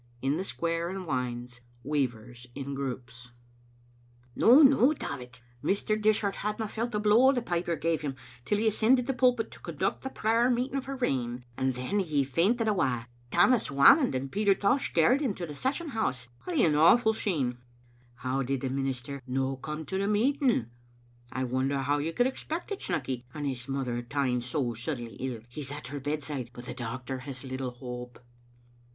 [0.23, 1.61] In the square and wynds—
[1.93, 3.33] weavers in groups:*•
[4.35, 5.95] No, no, Davit, Mr.
[5.95, 9.59] Dishart hadna felt the blow the piper gave him till he ascended the pulpit to
[9.59, 13.09] conduct the prayer meeting for rain, and then he fainted awa.
[13.29, 16.27] Tammas Whamond and Peter Tosh carried him to the Session house.
[16.47, 17.51] Ay, an awful scene.
[17.53, 17.57] "^
[18.15, 20.71] How did the minister no come to the meeting?
[21.31, 25.41] I wonder how you could expect it, Snecky, and his mother taen so suddenly ill;
[25.47, 28.17] he's at her bedside, but the doctor has little hope."